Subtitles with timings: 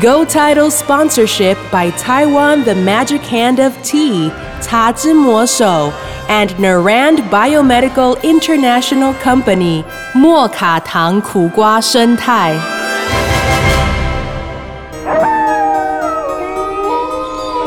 [0.00, 5.92] Go Title sponsorship by Taiwan The Magic Hand of Tea, Ta Zhi Mo Shou,
[6.28, 12.54] and Narand Biomedical International Company, 莫卡糖苦瓜生态。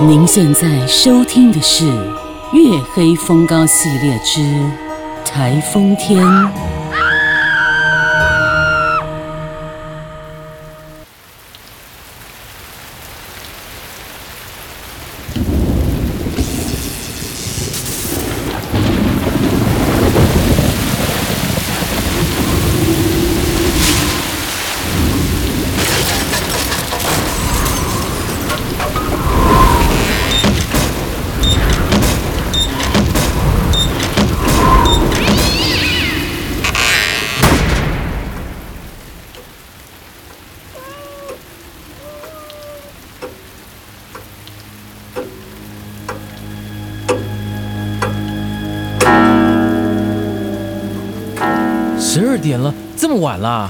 [0.02, 1.84] 您现在收听的是《
[2.54, 4.42] 月黑风高》系列之《
[5.26, 6.22] 台风天》。
[52.15, 53.69] 十二点了，这么晚啦？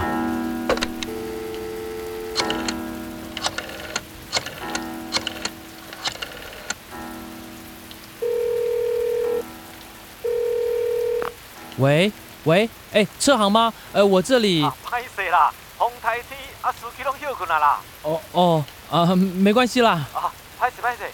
[11.79, 12.13] 喂
[12.45, 13.73] 喂，哎，车行吗？
[13.95, 14.61] 呃，我这里。
[14.61, 17.81] 啦，风台天啊，司机拢休困啊啦。
[18.03, 20.07] 哦哦啊，没关系啦。
[20.13, 21.11] 啊，歹势歹势。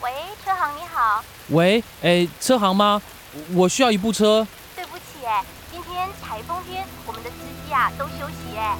[0.00, 0.10] 喂，
[0.44, 1.22] 车行你好，
[1.52, 3.00] 喂，哎，车行吗？
[3.54, 4.46] 我需要一部车。
[4.74, 7.36] 对不起哎，今天台风天，我们的司
[7.66, 8.76] 机啊都休息哎。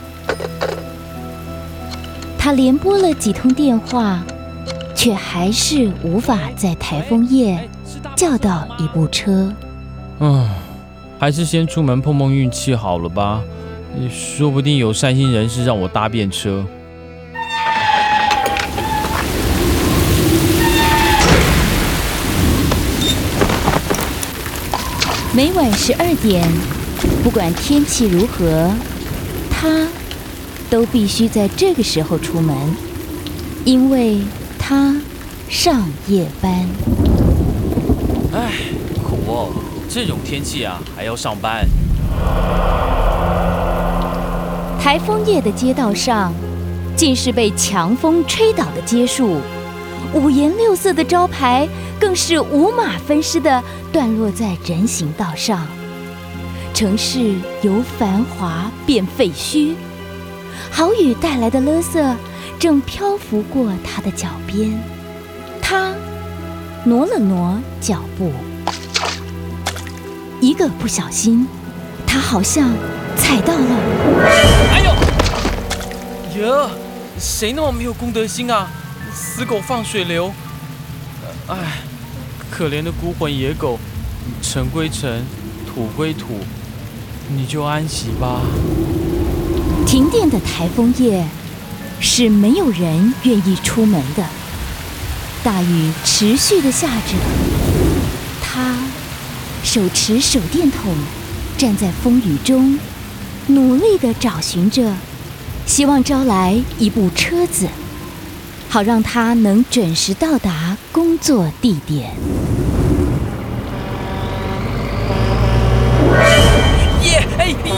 [2.38, 4.22] 他连拨了几通电话，
[4.94, 7.69] 却还是无法在台风夜
[8.16, 9.53] 叫到一部车。
[10.21, 10.49] 嗯，
[11.19, 13.43] 还是先出门碰碰运气好了吧，
[14.10, 16.65] 说不定有善心人士让我搭便车。
[25.34, 26.47] 每晚十二点，
[27.25, 28.70] 不管天气如何，
[29.50, 29.88] 他
[30.69, 32.54] 都必须在这个时候出门，
[33.65, 34.19] 因为
[34.59, 34.94] 他
[35.48, 36.53] 上夜班。
[38.34, 38.53] 唉，
[39.03, 39.48] 苦哦，
[39.88, 41.66] 这种天气啊还要上班。
[44.78, 46.34] 台风夜的街道上，
[46.94, 49.38] 尽是被强风吹倒的街树，
[50.12, 51.66] 五颜六色的招牌
[52.02, 55.64] 更是五马分尸的断落在人行道上。
[56.74, 59.76] 城市由繁华变废墟，
[60.68, 62.16] 好雨带来的垃圾
[62.58, 64.82] 正漂浮过他的脚边。
[65.62, 65.94] 他
[66.82, 68.32] 挪了挪脚步，
[70.41, 71.46] 一个不小心，
[72.04, 72.68] 他好像
[73.16, 73.76] 踩到了。
[74.72, 74.82] 哎
[76.34, 76.70] 呦，哟，
[77.16, 78.68] 谁那么没有公德心啊？
[79.14, 80.32] 死狗放水流。
[81.46, 81.56] 哎，
[82.52, 83.78] 可怜的孤魂野狗，
[84.42, 85.24] 尘归尘，
[85.66, 86.34] 土归土，
[87.34, 88.42] 你就安息吧。
[89.86, 91.26] 停电的台风夜
[91.98, 94.26] 是没有人愿意出门的。
[95.42, 97.14] 大雨持续的下着，
[98.42, 98.76] 他
[99.64, 100.94] 手持手电筒，
[101.56, 102.78] 站在风雨中，
[103.46, 104.94] 努力的找寻着，
[105.64, 107.66] 希望招来一部车子，
[108.68, 112.14] 好让他能准时到达工作地点。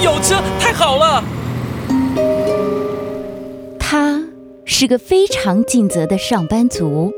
[0.03, 1.23] 有车，太好了！
[3.79, 4.23] 他
[4.65, 7.13] 是个非常尽责的上班族。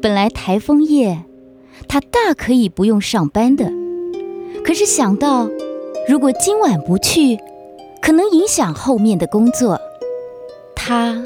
[0.00, 1.24] 本来台风夜，
[1.88, 3.72] 他大可以不用上班的，
[4.64, 5.48] 可是想到
[6.08, 7.38] 如果今晚不去，
[8.00, 9.80] 可能影响后面的工作，
[10.74, 11.24] 他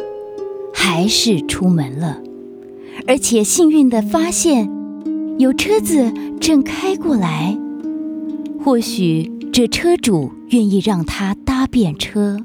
[0.73, 2.21] 还是出门了。
[3.07, 4.71] 而且幸运的发现，
[5.39, 7.57] 有车子正开过来，
[8.65, 12.39] 或许这车主愿意让他搭便车。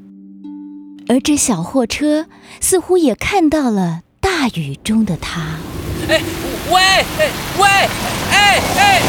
[1.08, 2.26] 而这小货车
[2.60, 5.40] 似乎也看到了大雨中的他。
[6.10, 6.20] 哎，
[6.72, 7.30] 喂，哎，
[7.60, 7.68] 喂，
[8.32, 9.02] 哎哎，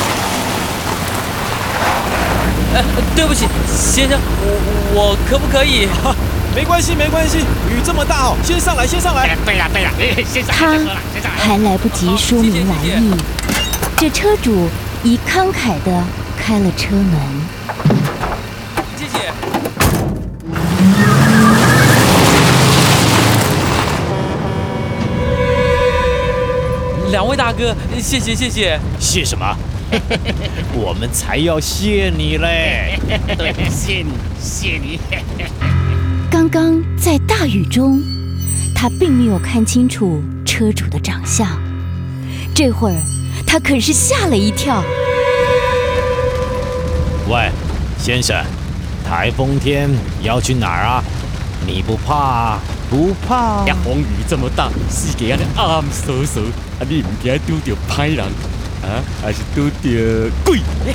[2.75, 2.85] 呃，
[3.17, 5.89] 对不起，先生，我我可不可以？
[6.55, 9.35] 没关系，没关系，雨这么大哦，先上来，先上来。
[9.47, 9.91] 对呀，对呀，
[10.31, 11.39] 先上他来，先上来，先上来。
[11.39, 13.11] 还来不及说明来意，
[13.97, 14.69] 这车主
[15.03, 16.05] 已慷慨地
[16.39, 17.56] 开了车门。
[27.37, 28.81] 位大哥，谢谢谢谢。
[28.99, 29.55] 谢什么？
[30.73, 32.99] 我们才要谢你嘞！
[33.37, 34.99] 对，谢你，谢你。
[36.33, 38.01] 刚刚在大雨中，
[38.75, 41.47] 他并没有看清楚车主的长相。
[42.55, 42.97] 这会儿，
[43.47, 44.83] 他可是吓了一跳。
[47.29, 47.51] 喂，
[47.99, 48.35] 先生，
[49.07, 49.91] 台风天
[50.23, 51.05] 要去哪儿啊？
[51.67, 52.59] 你不怕？
[52.89, 53.77] 不怕呀，？
[53.85, 56.41] 风雨这么大，世界安尼暗飕飕，
[56.79, 58.25] 啊，你唔惊拄着歹人
[58.83, 60.61] 啊，还是拄着鬼？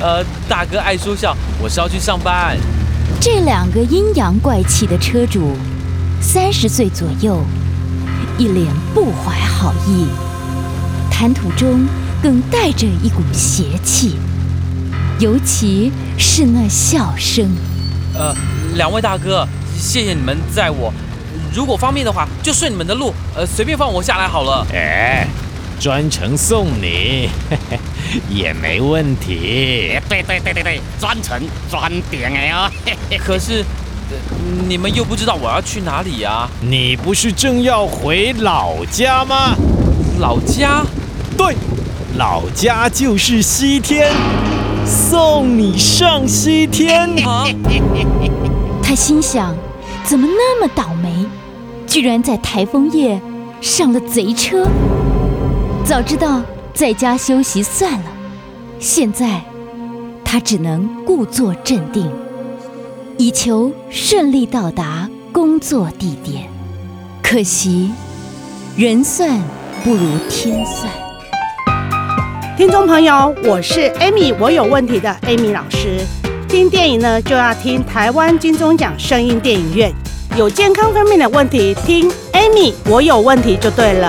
[0.00, 2.56] 呃，大哥爱说笑，我是要去上班。
[3.20, 5.56] 这两个阴阳怪气的车主，
[6.20, 7.42] 三十岁左右，
[8.36, 10.08] 一脸不怀好意，
[11.10, 11.86] 谈吐中
[12.22, 14.18] 更带着一股邪气，
[15.18, 17.50] 尤其是那笑声。
[18.16, 18.32] 呃，
[18.74, 19.46] 两位大哥，
[19.78, 20.92] 谢谢你们载我。
[21.54, 24.66] 如果方便的话，就顺你们的路，呃，随便放我下来好了。
[24.72, 25.26] 哎，
[25.78, 27.28] 专程送你，
[28.28, 29.96] 也没问题。
[30.08, 31.40] 对对对对对，专程
[31.70, 32.68] 专点哎哦。
[32.84, 33.64] 嘿 嘿可是，
[34.10, 34.16] 呃
[34.66, 39.54] 你们又不知道我要去哪里呀、你不是正要回老家吗？
[40.18, 40.84] 老家？
[41.36, 41.54] 对，
[42.16, 44.12] 老家就是西天，
[44.84, 47.08] 送你上西天。
[47.24, 47.46] 啊？
[48.86, 49.56] 他心想：
[50.04, 51.26] 怎么那么倒霉，
[51.86, 53.18] 居然在台风夜
[53.62, 54.68] 上了贼车？
[55.84, 56.42] 早知道
[56.74, 58.04] 在家休息算了。
[58.78, 59.40] 现在
[60.22, 62.10] 他只能故作镇定，
[63.16, 66.46] 以求顺利到达工作地点。
[67.22, 67.90] 可惜，
[68.76, 69.40] 人算
[69.82, 70.92] 不如天算。
[72.56, 76.04] 听众朋友，我是 Amy，我有问题的 Amy 老师。
[76.54, 79.92] 听电影呢，就要听台湾金钟奖声音电影院。
[80.36, 84.08] 有健康方面的问题，听 Amy，我有问题就对了。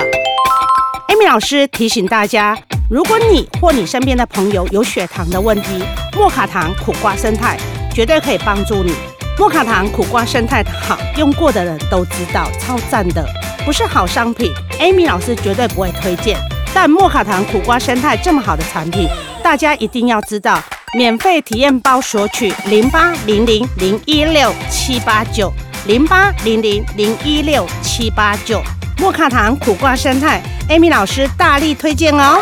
[1.07, 2.55] Amy 老师提醒大家，
[2.87, 5.83] 如果你或你身边的朋友有血糖的问题，
[6.15, 7.57] 莫卡糖苦瓜生态
[7.91, 8.93] 绝对可以帮助你。
[9.39, 13.27] 莫卡糖苦瓜生态好，用过的人都知道，超赞的，
[13.65, 16.37] 不是好商品，Amy 老师绝对不会推荐。
[16.75, 19.09] 但莫卡糖苦瓜生态这么好的产品，
[19.41, 20.61] 大家一定要知道。
[20.95, 25.51] 免费体验包索取零八零零零一六七八九
[25.87, 28.61] 零八零零零一六七八九。
[28.97, 32.39] 莫卡糖苦瓜生态，Amy 老师大力推荐哦。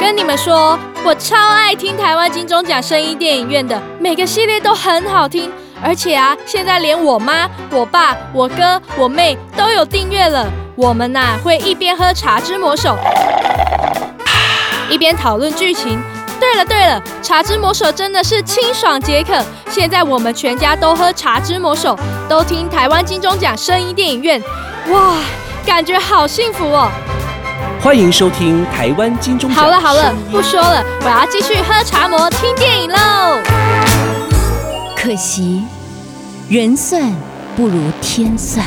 [0.00, 10.50] 跟你们说，我超爱听台湾金钟奖声音电影院的，每个系列都很好听，而且啊，现在连我妈、我爸、我哥、我妹都有订阅了。
[10.76, 12.98] 我们呐、会一边喝茶之魔手，
[14.90, 16.00] 一边讨论剧情。
[16.40, 19.40] 对了对了，茶之魔手真的是清爽解渴。
[19.70, 21.96] 现在我们全家都喝茶之魔手，
[22.28, 24.42] 都听台湾金钟奖声音电影院，
[24.90, 25.14] 哇，
[25.64, 26.90] 感觉好幸福哦！
[27.80, 29.64] 欢迎收听台湾金钟奖。
[29.64, 33.38] 好了好了，不说了，我要继续喝茶魔听电影喽。
[34.96, 35.62] 可惜，
[36.48, 37.14] 人算
[37.54, 38.66] 不如天算。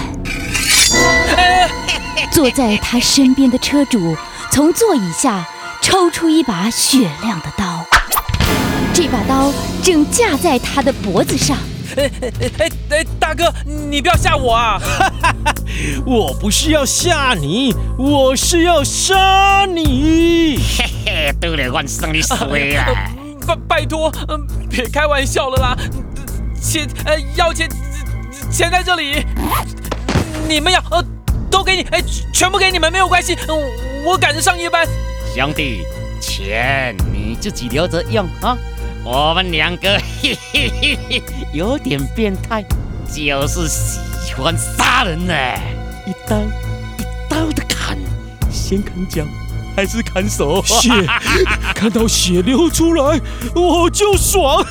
[2.37, 4.15] 坐在他身边的车主
[4.51, 5.43] 从座椅下
[5.81, 7.83] 抽出一把雪亮的刀，
[8.93, 9.51] 这把刀
[9.81, 11.57] 正架在他的脖子上。
[11.95, 12.11] 哎
[12.59, 13.51] 哎哎，大哥，
[13.89, 14.77] 你不要吓我啊！
[14.77, 15.11] 哈
[15.45, 15.55] 哈
[16.05, 20.59] 我不是要吓你，我是要杀你。
[20.77, 22.37] 嘿嘿，对了，我生你衰
[22.77, 23.09] 啊！
[23.47, 25.75] 拜拜托，嗯，别开玩笑了啦，
[26.61, 27.67] 钱呃要钱，
[28.51, 29.25] 钱在这里，
[30.47, 31.03] 你们要呃
[31.49, 32.01] 都给你，哎，
[32.33, 34.87] 全部给你们没有关系，我，我赶着上夜班。
[35.35, 35.83] 兄弟，
[36.19, 38.57] 钱你自己留着用啊。
[39.03, 41.23] 我们两个嘿嘿嘿嘿
[41.53, 42.63] 有点变态，
[43.07, 45.33] 就是喜欢杀人呢、
[46.05, 47.97] 一刀一刀的砍，
[48.51, 49.23] 先砍脚
[49.75, 50.61] 还是砍手？
[50.65, 50.89] 血，
[51.73, 53.21] 看到血流出来
[53.55, 54.61] 我就爽。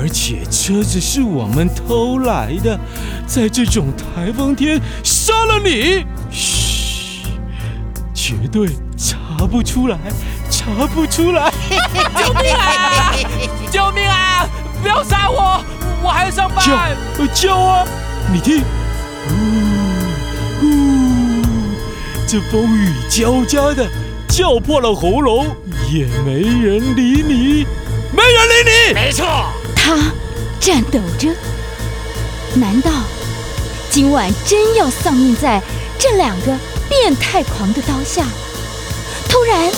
[0.00, 2.80] 而且车子是我们偷来的，
[3.26, 7.26] 在这种台风天杀了你，嘘，
[8.14, 9.98] 绝对查不出来，
[10.50, 11.52] 查不出来。
[12.16, 13.14] 救命啊！
[13.70, 14.48] 救命啊！
[14.82, 15.62] 不要杀我，
[16.02, 16.64] 我还要上班。
[16.64, 16.72] 叫
[17.18, 17.86] 呃叫啊！
[18.32, 18.62] 你听，
[20.62, 21.42] 呜呜，
[22.26, 23.86] 这风雨交加的，
[24.28, 25.54] 叫破了喉咙，
[25.92, 27.66] 也没人理你，
[28.12, 28.94] 没人理你。
[28.94, 29.26] 没错，
[29.90, 30.12] 他
[30.60, 31.34] 颤抖着，
[32.54, 32.92] 难道
[33.90, 35.60] 今晚真要丧命在
[35.98, 36.56] 这两个
[36.88, 38.24] 变态狂的刀下？
[39.28, 39.68] 突然，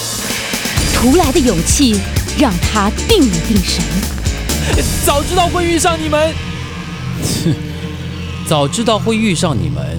[0.92, 1.99] 突来的勇气
[2.38, 3.83] 让他定了定神。
[5.02, 6.35] 早知道会遇上你们，
[7.45, 7.54] 哼
[8.47, 9.99] 早知道会遇上你们，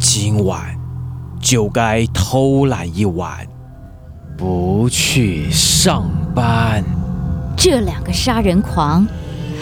[0.00, 0.76] 今晚
[1.40, 3.46] 就该偷懒一晚，
[4.36, 6.82] 不去上班。
[7.56, 9.06] 这两个杀人狂，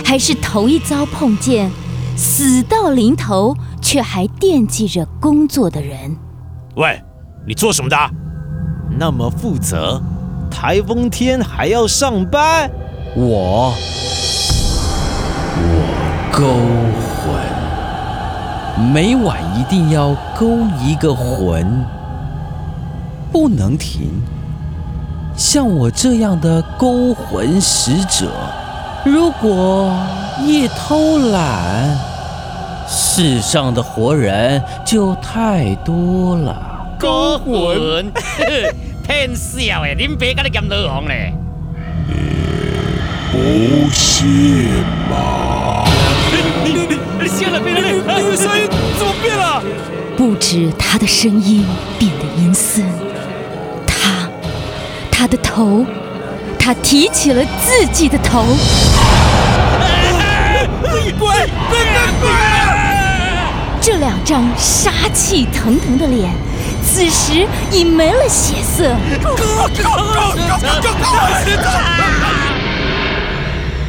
[0.04, 1.70] 还是头一遭碰见
[2.16, 6.16] 死到临头却还惦记着工作的人。
[6.76, 7.02] 喂，
[7.46, 7.96] 你做什么的？
[8.98, 10.00] 那么负责，
[10.50, 12.70] 台风天还要上班？
[13.16, 13.72] 我，
[15.58, 16.44] 我勾
[18.76, 21.84] 魂，每晚一定要勾一个魂，
[23.32, 24.10] 不能停。
[25.36, 28.30] 像我这样的勾魂使者，
[29.04, 29.94] 如果
[30.42, 31.94] 一偷懒，
[32.88, 36.56] 世上的活人就太多了。
[36.98, 38.10] 勾魂，
[39.06, 39.94] 骗笑诶！
[39.94, 41.34] 恁爸甲你兼老王咧？
[43.30, 44.24] 不是
[45.10, 45.84] 吗？
[46.64, 48.66] 你你你现在变了，你的声音
[48.98, 49.62] 怎么变了？
[50.16, 51.66] 不止他的声音
[51.98, 52.82] 变得阴森，
[53.86, 54.26] 他，
[55.10, 55.84] 他的头，
[56.58, 58.44] 他提起了自己的头。
[60.84, 61.20] 你滚！
[61.20, 62.30] 滚滚滚！
[63.80, 66.32] 这两张杀气腾腾的脸，
[66.82, 68.94] 此时已没了血色。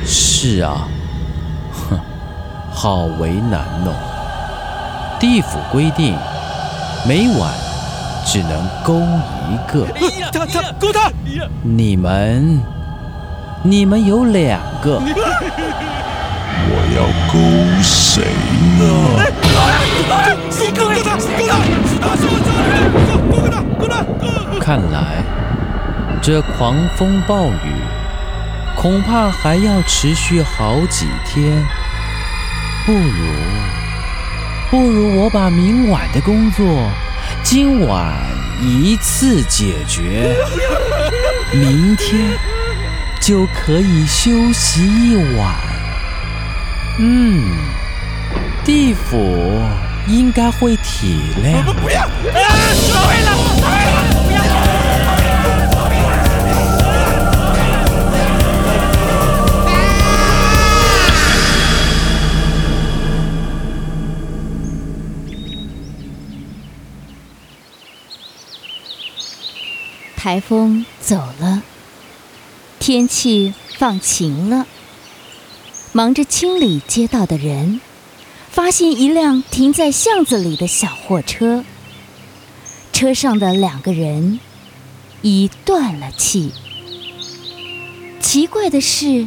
[0.05, 0.87] 是啊，
[1.89, 1.99] 哼，
[2.71, 3.93] 好为难哦。
[5.19, 6.15] 地府规定，
[7.07, 7.53] 每晚
[8.25, 9.01] 只能勾
[9.49, 9.87] 一个。
[10.31, 11.09] 他他勾他！
[11.63, 12.61] 你们，
[13.63, 15.01] 你们有两个。
[16.67, 16.99] 我要
[17.31, 17.33] 勾
[17.83, 18.23] 谁
[18.79, 18.83] 呢？
[19.17, 19.53] 勾勾
[20.07, 20.15] 他！
[20.73, 21.05] 勾他！
[22.01, 22.73] 他是我家人！
[23.29, 23.53] 勾勾他！
[23.79, 24.59] 勾他！
[24.59, 24.95] 看来
[26.21, 27.67] 这狂风暴雨
[28.75, 31.63] 恐怕还要持续好几天。
[32.85, 33.09] 不如，
[34.69, 36.89] 不如我把明晚的工作
[37.43, 38.13] 今晚
[38.61, 40.35] 一次解决，
[41.51, 42.37] 明天
[43.19, 45.55] 就可以休息一晚。
[46.97, 47.43] 嗯，
[48.63, 49.61] 地府
[50.07, 51.61] 应该会体谅。
[51.81, 52.07] 不要！
[52.73, 53.35] 收回了！
[54.23, 54.41] 不要！
[70.15, 71.61] 台风走了，
[72.79, 74.65] 天气放晴了。
[75.95, 77.79] 忙着清理街道的人，
[78.49, 81.63] 发现一辆停在巷子里的小货车，
[82.91, 84.41] 车上的两个人
[85.21, 86.51] 已断了气。
[88.19, 89.25] 奇怪的是，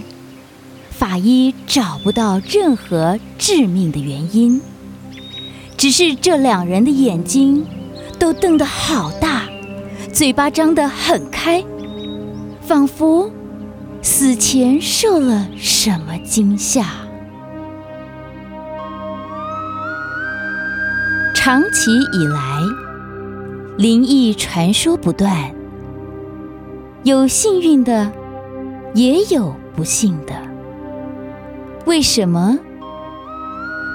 [0.90, 4.60] 法医找不到任何致命的原因，
[5.78, 7.66] 只是这两人的眼睛
[8.18, 9.48] 都瞪得好大，
[10.12, 11.64] 嘴巴张得很开，
[12.60, 13.32] 仿佛……
[14.00, 16.85] 死前受了什么惊吓？
[21.35, 22.62] 长期以来，
[23.76, 25.52] 灵异传说不断，
[27.02, 28.11] 有幸运的，
[28.95, 30.35] 也有不幸的。
[31.87, 32.59] 为什么？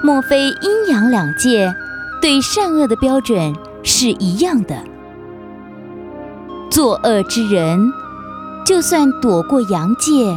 [0.02, 1.72] 莫非阴阳两界
[2.20, 4.76] 对善恶的标准是一样的？
[6.70, 8.03] 作恶之人。
[8.64, 10.34] 就算躲过阳界，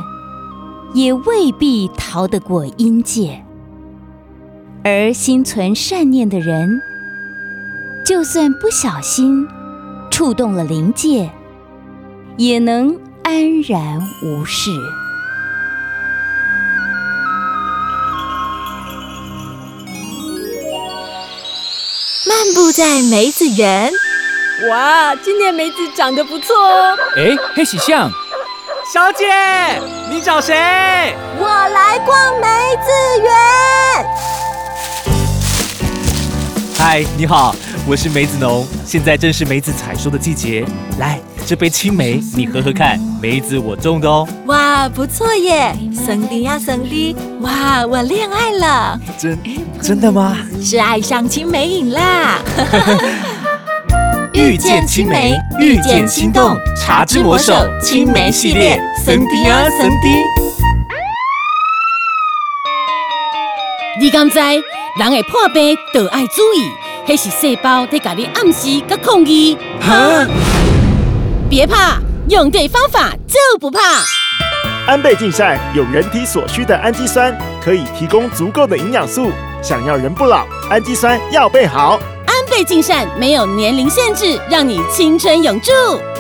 [0.94, 3.42] 也未必逃得过阴界；
[4.84, 6.82] 而心存善念的人，
[8.06, 9.48] 就算不小心
[10.12, 11.32] 触动了灵界，
[12.36, 14.72] 也能安然无事。
[22.28, 23.94] 漫步在梅子园。
[24.66, 26.98] 哇，今年梅子长得不错哦！
[27.16, 28.10] 哎，黑喜象，
[28.92, 29.24] 小姐，
[30.10, 30.56] 你找谁？
[31.38, 32.48] 我来逛梅
[32.84, 32.90] 子
[33.22, 33.32] 园。
[36.76, 37.56] 嗨，你好，
[37.88, 40.66] 我是梅子农，现在正是梅子采收的季节。
[40.98, 44.28] 来，这杯青梅你喝喝看，梅子我种的哦。
[44.48, 49.00] 哇，不错耶，森迪呀森迪，哇，我恋爱了。
[49.20, 49.38] 真
[49.80, 50.36] 真的吗？
[50.64, 52.40] 是爱上青梅瘾啦。
[54.38, 60.24] 遇见青梅，遇见心动，茶之魔手青梅系列，神迪啊神迪。
[64.00, 66.70] 你敢知人会破病，就爱注意，
[67.08, 69.58] 迄是细胞在甲你暗示甲抗议。
[69.82, 70.24] 哈！
[71.50, 71.98] 别怕，
[72.30, 73.80] 用对方法就不怕。
[74.86, 79.32] 安倍晋善有人体所需的氨基酸，可以提供足够的营养素。
[79.64, 82.00] 想要人不老，氨基酸要备好。
[82.58, 85.72] 安倍晋善没有年龄限制，让你青春永驻。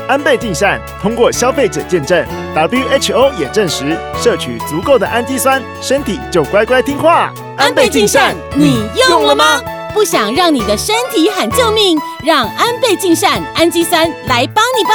[0.07, 7.33] 安倍晋善通过消费者见证，WHO 也证实，摄取足够的氨基酸，身体就乖乖听话。
[7.57, 9.59] 安倍晋善，你用了吗？
[9.95, 14.91] 不想让你的身体喊救命，让安倍晋善氨基酸来帮你吧。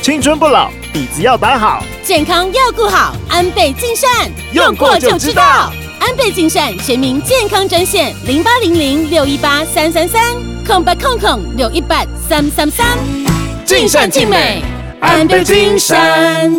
[0.00, 3.12] 青春不老，底子要打好，健康要顾好。
[3.28, 5.72] 安倍晋善，用过就知道。
[6.00, 10.22] 安倍晋善全民健康专线零八零零六一八三三三
[10.66, 12.86] 空八空空六一八三三三。
[13.64, 14.62] 尽善尽美，
[15.00, 16.50] 安倍晋善。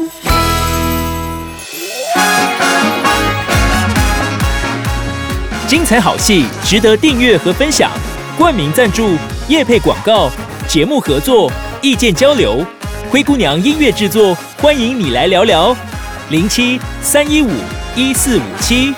[5.68, 7.92] 精彩好戏值得订阅和分享，
[8.38, 9.16] 冠名赞助、
[9.48, 10.30] 业配广告、
[10.68, 12.66] 节目合作、意见交流，
[13.10, 15.76] 灰姑娘音乐制作，欢迎你来聊聊，
[16.30, 17.50] 零七三一五
[17.96, 18.94] 一四五七。